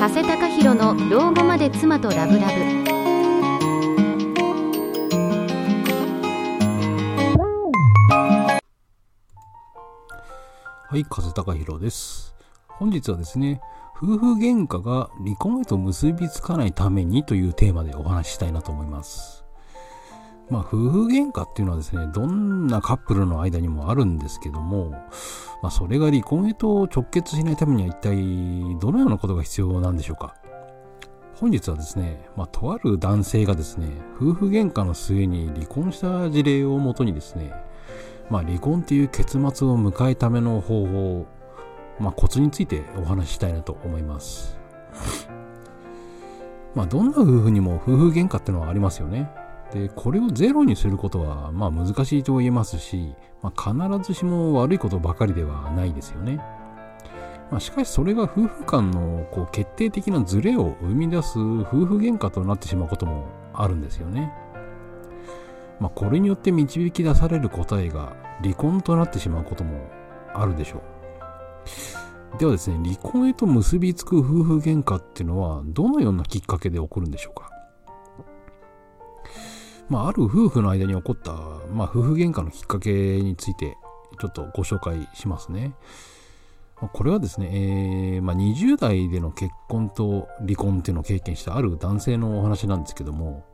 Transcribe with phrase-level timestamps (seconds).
[0.00, 2.52] 加瀬隆弘の老後まで妻とラブラブ
[10.88, 12.34] はい、風高弘です。
[12.66, 13.60] 本日はですね、
[13.94, 19.44] 夫婦喧嘩が離婚へと結びつかないためにというテーマでお話ししたいなと思います。
[20.50, 24.90] まあ、夫婦喧嘩っていうのはですね、どんなカップルの間にもあるんですけども、
[25.62, 28.16] まあ、それが離婚へと直結しないためには一体
[28.80, 30.34] どのようなことが必要なんでしょうか。
[31.36, 37.52] 本日はですね、まあ、とある男性がですね、夫婦喧嘩の末に離婚した事例をもとにですね、
[38.28, 41.26] まあ、離婚っていう結末を迎えるための方法、
[41.98, 44.58] まあ、コツについてお話ししたいなと思います。
[46.74, 49.30] まあ、どんな夫婦にも夫婦喧嘩ってのはありますよね。
[49.72, 56.40] で、これをゼロにすることは、まあ難しいと言えますし、まあ、必ずしも悪いことばかりではないですよね。
[57.50, 64.32] まあ、しかしそれが夫婦間のこう決定的なズレを生み出す夫婦喧嘩となってしまうこともあるんですよね。
[65.80, 69.88] まあ、これによって導き出される答えが離婚となってしまうことも
[70.34, 70.78] あるでしょ
[72.36, 72.38] う。
[72.38, 77.50] ではですね、離婚へと結びつく夫婦喧嘩っていうのはどのようなきっかけで起こるんでしょうか？
[79.90, 81.32] まあ、ある夫婦の間に起こった、
[81.72, 83.76] まあ、夫婦喧嘩のきっかけについて
[84.20, 85.74] ちょっとご紹介しますね。
[86.92, 93.44] これはですね、えーまあ、20代での結婚と離婚っていうのを経験したある男性のお話なんですけども、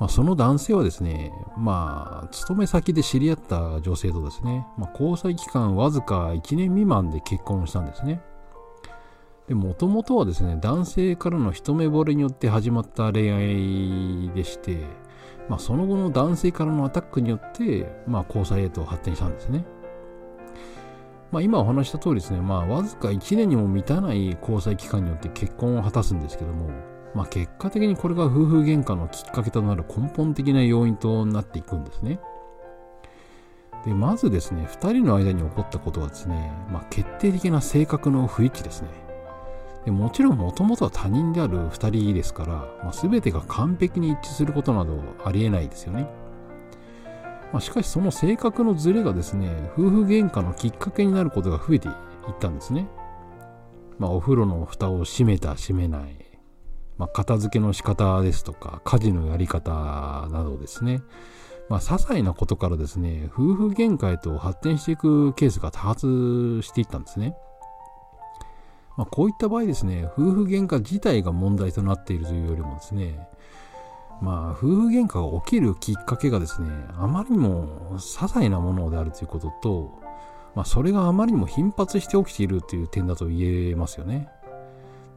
[0.00, 8.22] まあ、その男性はですね、まあ、勤め先で知り合った女性とですね、まあ、交際期間わずか1年未満で結婚したんですね。
[9.46, 14.78] で、もともとはですね、男性からの一目惚れによって始まった恋愛でして、
[15.48, 19.64] まあ、その後の男性からのアタックによって、まあ、交際へと発展したんですね。
[21.30, 26.70] まあ、今お話した通りですね、まあ、わずか1年にも満たない交際期間によって結婚を果たすんですけども、
[27.14, 32.20] まあ、結果的にこれが夫婦喧嘩のきっかけとなる根本的な要因となっていくんですね。
[33.84, 39.03] で、まずですね、2人の間に起こったことはですね、まあ、決定的な性格の不一致ですね。
[39.84, 42.52] でもちろんもともとは他人である2人ですから、
[42.82, 46.08] まあ、全てが完璧に一致することなどありえないですよね。
[47.52, 51.94] まあ、しかしその性格のズレがですね、夫婦喧嘩のきっかけになることが増えていっ
[52.40, 52.88] たんですね。
[53.98, 56.16] まあ、お風呂の蓋を閉めた閉めない、
[56.98, 59.70] まあ、片付けの仕方ですとか、家事のやり方
[60.32, 61.02] などですね、
[61.68, 67.36] まあ、些細なことからですね、夫婦喧嘩へと発展していくケースが多発していったんですね。
[68.96, 73.28] まあ、こういった場合ですね、夫婦喧嘩自体が問題となっているというよりもですね、
[74.20, 76.68] まあ、夫婦喧嘩が起きるきっかけがですね、
[76.98, 80.04] あまりにも些細なものであるということと、
[80.54, 84.28] まあ、それがあまりにも頻発して起きているという点だと言えますよね。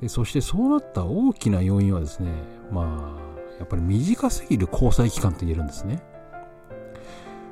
[0.02, 2.32] でそしてそうなった大きな要因はですね
[2.72, 6.02] まあやっぱり短すぎる交際期間と言えるんですね。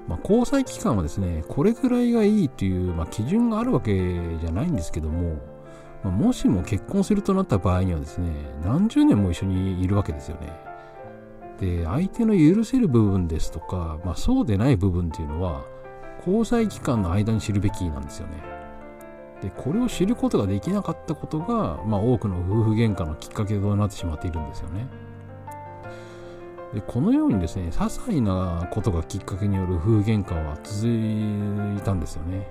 [0.07, 3.97] まあ、交際期間はですねこれぐらいがいいという、まあ、基準があるわけ
[4.39, 5.37] じゃないんですけども、
[6.05, 8.29] まあ、もしも結婚するとなった場合にはですね
[8.63, 10.53] 何十年も一緒にいるわけですよね。
[11.59, 15.63] で相手の許せる部分ですとか、まあ、そうでない部分っていうのは
[16.19, 18.43] 交際期間の間に知るべきなんですよね。
[19.41, 24.87] でこれを知ることができなかったことが、まあ、多くの夫婦喧嘩のきっかけとなってしまっているんですよね。
[26.75, 30.87] でこのようにですね些細なことがきっかけによる夫婦喧嘩は続
[31.79, 32.47] いたんですよね。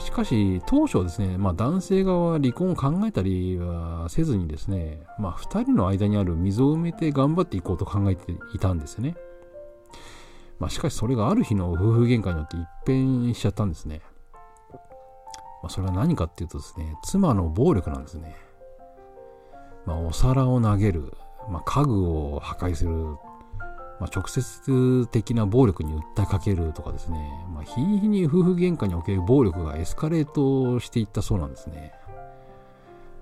[0.00, 9.16] しかし当初ですね、まあ、男性側は離婚を考えたりはせずにですね、まあ、2人の間にある溝を埋めて頑張っていこうと考えていたんですね。
[10.58, 14.00] まあ、しかしそれがある日の夫婦喧嘩によって一変しちゃったんですね。
[15.62, 18.36] まあ、それは何かっていうとですね、妻の暴力なんですね。
[19.84, 21.12] まあ、お皿を投げる、
[21.48, 23.16] まあ、家具を破壊する、
[24.00, 31.92] まあ、直接的な暴力に訴えかけるとかですね、まあ、日に日に夫婦喧嘩における暴力がエスカレートしていったそうなんですね。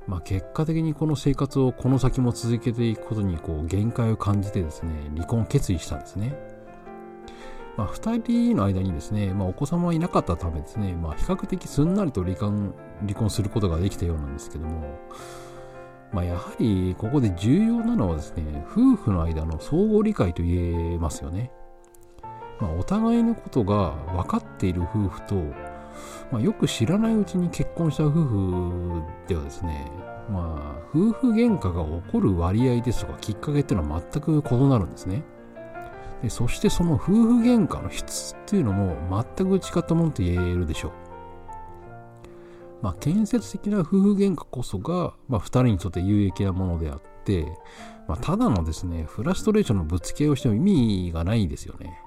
[0.07, 6.35] まあ、結果的にこの生活をこの先も続けていくことにこう限界を感じてですね、離婚を決意したんですね。
[7.77, 14.99] まあ、2人の間にですね、まあ、お子様はいなかったためですね、まあ、比較的すんなりと離婚離婚することができたようなんですけども、
[16.13, 21.51] まあ、やはりここで重要なのはですね、夫婦の間の相互理解と言えますよね。
[22.61, 25.35] まあ、お互いのことが分かっている夫婦と、
[26.31, 29.91] まあ、よく知らないうちに結婚した夫婦ではですね、
[30.31, 35.23] まあ、夫婦喧嘩が起こる割合ですとかきっかけっていうのは全く異なるんですね。
[36.23, 41.10] でそしてその夫婦喧嘩の質っていうのも全く違ったものと言えるでしょう。
[42.83, 47.47] まあ、建設的な夫婦喧嘩こそが、まあ、2人にとって有益なものであって、
[48.09, 52.01] まあ、ただのですね、フラストレーションのぶつけをしても意味がないですよね。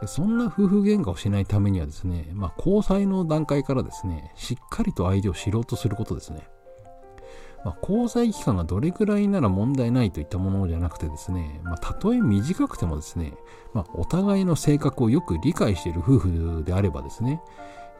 [0.00, 6.48] でそんな夫婦喧嘩をしないためにはですね、まあ、交際の段階からですね、しっかりと相手を知ろうとすることですね。
[7.64, 13.34] まあ、交際期間がどれくらいなら問題ないといったものじゃなくてですね、まあ、たとえ短くてもですね、
[13.74, 17.42] まあ、お互いの性格をよく理解している夫婦であればですね、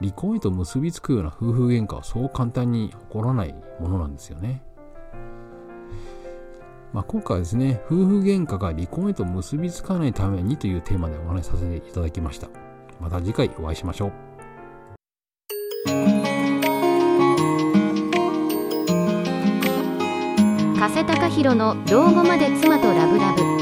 [0.01, 4.63] 離婚へと結びつくような夫婦喧嘩はそう簡単に起こらないものなんですよね。
[6.93, 12.49] まあ、今回はですね、夫婦喧嘩が離婚へと結びつかないためにというテーマでお話しさせていただきました。
[12.99, 14.13] また次回お会いしましょう。
[20.79, 23.60] 加瀬隆弘の老後まで妻とラブラブ